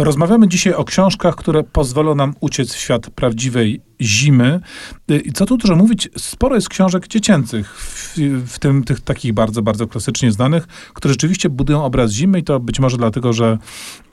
[0.00, 4.60] Rozmawiamy dzisiaj o książkach, które pozwolą nam uciec w świat prawdziwej zimy.
[5.24, 9.62] I co tu dużo mówić, sporo jest książek dziecięcych, w, w, tym tych takich bardzo,
[9.62, 13.58] bardzo klasycznie znanych, które rzeczywiście budują obraz zimy i to być może dlatego, że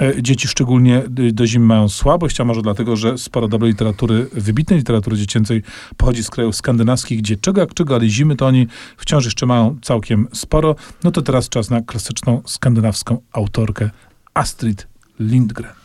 [0.02, 4.80] e, dzieci szczególnie do zimy mają słabość, a może dlatego, że sporo dobrej literatury, wybitnej
[4.80, 5.64] literatury dziecięcej
[5.98, 8.68] pochodzi z krajów skandynawskich, gdzie czego jak czego, ale zimy to oni
[8.98, 10.76] wciąż jeszcze mają całkiem sporo.
[11.04, 13.90] No to teraz czas na klasyczną skandynawską autorkę
[14.34, 14.88] Astrid
[15.20, 15.77] Lindgren.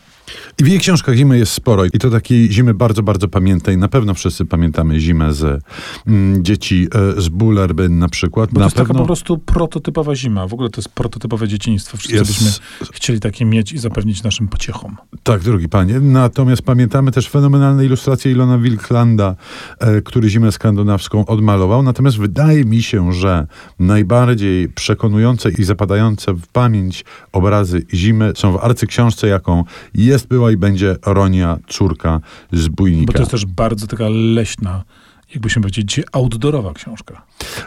[0.59, 1.85] I w jej książkach zimy jest sporo.
[1.85, 3.77] I to takiej zimy bardzo, bardzo pamiętnej.
[3.77, 5.63] Na pewno wszyscy pamiętamy zimę z
[6.07, 6.87] mm, dzieci
[7.17, 8.49] e, z Bullerbyn na przykład.
[8.53, 8.93] Bo na to jest pewno...
[8.93, 10.47] taka po prostu prototypowa zima.
[10.47, 11.97] W ogóle to jest prototypowe dzieciństwo.
[11.97, 12.51] Wszyscy Jest- byśmy
[12.93, 14.95] chcieli takie mieć i zapewnić naszym pociechom.
[15.23, 15.99] Tak, drogi panie.
[15.99, 19.35] Natomiast pamiętamy też fenomenalne ilustracje Ilona Wilklanda,
[19.79, 21.83] e, który zimę skandynawską odmalował.
[21.83, 23.47] Natomiast wydaje mi się, że
[23.79, 30.57] najbardziej przekonujące i zapadające w pamięć obrazy zimy są w arcyksiążce, jaką jest, była i
[30.57, 32.19] będzie Ronia, córka
[32.51, 33.05] zbójnika.
[33.05, 34.83] Bo to jest też bardzo taka leśna,
[35.33, 37.21] jakbyśmy powiedzieć, outdoorowa książka.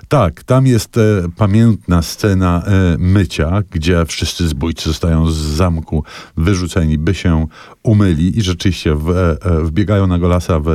[0.08, 1.00] Tak, tam jest e,
[1.36, 6.04] pamiętna scena e, mycia, gdzie wszyscy zbójcy zostają z zamku
[6.36, 7.46] wyrzuceni, by się
[7.82, 10.68] umyli i rzeczywiście w, e, e, wbiegają na golasa w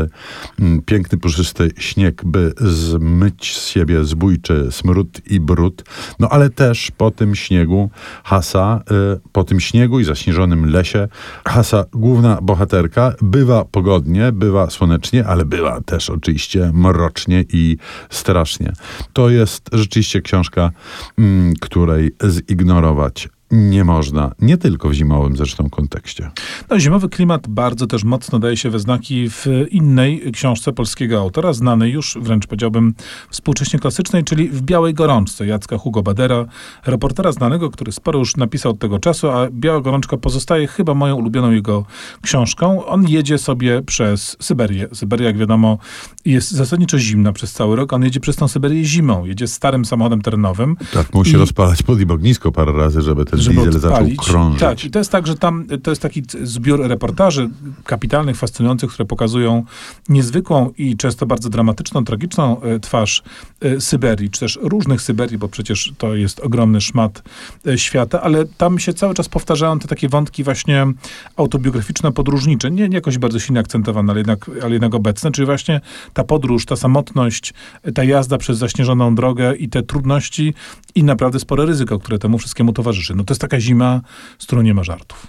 [0.59, 5.83] mm, piękny, puszysty śnieg, by zmyć z siebie zbójczy smród i brud.
[6.19, 7.89] No ale też po tym śniegu
[8.23, 11.07] Hasa, e, po tym śniegu i zaśnieżonym lesie,
[11.47, 17.77] Hasa, główna bohaterka, bywa pogodnie, bywa słonecznie, ale bywa też oczywiście mrocznie i
[18.09, 18.73] strasznie.
[19.13, 20.71] To jest rzeczywiście książka,
[21.17, 22.11] mm, której
[22.49, 26.31] zignorować nie można, nie tylko w zimowym zresztą kontekście.
[26.69, 31.53] No, zimowy klimat bardzo też mocno daje się we znaki w innej książce polskiego autora,
[31.53, 32.93] znanej już wręcz powiedziałbym
[33.29, 36.45] współcześnie klasycznej, czyli w Białej Gorączce Jacka Hugo Badera,
[36.85, 41.15] reportera znanego, który sporo już napisał od tego czasu, a Biała Gorączka pozostaje chyba moją
[41.15, 41.85] ulubioną jego
[42.21, 42.85] książką.
[42.85, 44.87] On jedzie sobie przez Syberię.
[44.93, 45.77] Syberia, jak wiadomo,
[46.25, 47.93] jest zasadniczo zimna przez cały rok.
[47.93, 49.25] On jedzie przez tą Syberię zimą.
[49.25, 50.77] Jedzie starym samochodem terenowym.
[50.93, 54.19] Tak, musi I- rozpalać pod ognisko parę razy, żeby ten żeby diesel odpalić.
[54.19, 54.59] krążyć.
[54.59, 57.49] Tak, i to jest tak, że tam to jest taki zbiór reportaży
[57.83, 59.63] kapitalnych, fascynujących, które pokazują
[60.09, 63.23] niezwykłą i często bardzo dramatyczną, tragiczną e, twarz
[63.61, 67.23] e, Syberii, czy też różnych Syberii, bo przecież to jest ogromny szmat
[67.67, 70.87] e, świata, ale tam się cały czas powtarzają te takie wątki właśnie
[71.35, 75.81] autobiograficzne, podróżnicze, nie, nie jakoś bardzo silnie akcentowane, ale jednak, ale jednak obecne, czyli właśnie
[76.13, 77.53] ta podróż, ta samotność,
[77.95, 80.53] ta jazda przez zaśnieżoną drogę i te trudności
[80.95, 83.15] i naprawdę spore ryzyko, które temu wszystkiemu towarzyszy.
[83.15, 84.01] No to jest taka zima,
[84.39, 85.27] z którą nie ma żartów.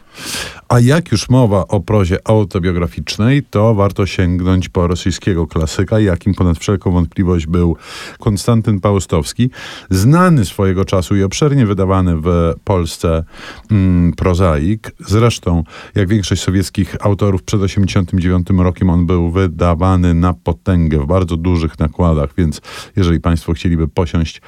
[0.72, 6.58] A jak już mowa o prozie autobiograficznej, to warto sięgnąć po rosyjskiego klasyka, jakim ponad
[6.58, 7.76] wszelką wątpliwość był
[8.18, 9.50] Konstantyn Pałstowski,
[9.90, 13.24] znany swojego czasu i obszernie wydawany w Polsce
[13.70, 14.90] mm, prozaik.
[14.98, 21.36] Zresztą, jak większość sowieckich autorów przed 1989 rokiem, on był wydawany na potęgę w bardzo
[21.36, 22.60] dużych nakładach, więc
[22.96, 24.40] jeżeli Państwo chcieliby posiąść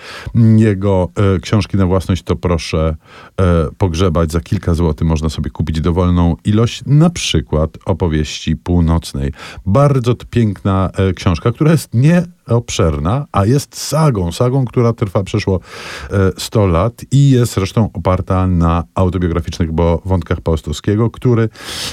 [0.57, 2.97] jego e, książki na własność, to proszę
[3.41, 4.33] e, pogrzebać.
[4.33, 5.81] Za kilka złotych można sobie kupić
[6.45, 9.33] ilość, na przykład opowieści północnej.
[9.67, 15.61] Bardzo piękna e, książka, która jest nie obszerna, a jest sagą, sagą, która trwa przeszło
[16.11, 21.49] e, 100 lat i jest zresztą oparta na autobiograficznych bo wątkach Paustowskiego, który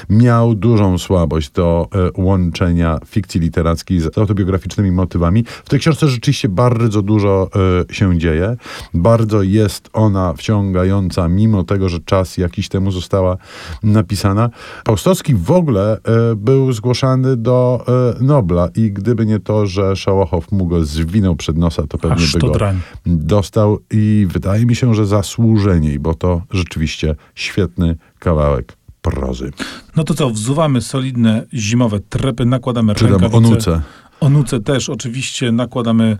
[0.10, 5.44] miał dużą słabość do e, łączenia fikcji literackiej z autobiograficznymi motywami.
[5.66, 7.50] W tej książce rzeczywiście bardzo dużo
[7.90, 8.56] e, się dzieje.
[8.94, 13.38] Bardzo jest ona wciągająca, mimo tego, że czas jakiś temu została
[13.84, 14.50] napisana.
[14.84, 17.86] Paustowski w ogóle e, był zgłoszany do
[18.20, 22.18] e, Nobla i gdyby nie to, że Szałochow mu go zwinął przed nosa, to pewnie
[22.18, 22.79] Aż by to go drań.
[23.06, 29.52] dostał i wydaje mi się, że zasłużenie, bo to rzeczywiście świetny kawałek prozy.
[29.96, 33.38] No to co, wzuwamy solidne zimowe trepy, nakładamy Czy tam rękawice.
[33.38, 33.81] onuce,
[34.19, 36.18] Onuce też oczywiście, nakładamy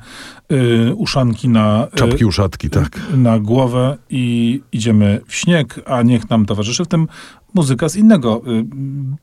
[0.52, 3.00] y, uszanki na, y, czapki uszatki, tak.
[3.14, 7.08] na głowę i idziemy w śnieg, a niech nam towarzyszy w tym
[7.54, 8.66] muzyka z innego, y,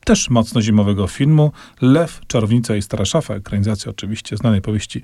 [0.04, 1.52] też mocno zimowego filmu.
[1.80, 5.02] Lew, Czarownica i Stara Szafa, ekranizacja oczywiście znanej powieści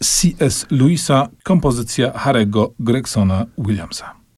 [0.00, 0.66] C.S.
[0.70, 4.21] Lewisa, kompozycja Harry'ego Gregsona Williamsa.